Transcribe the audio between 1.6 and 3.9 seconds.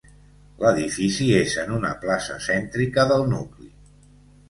en una plaça cèntrica del nucli.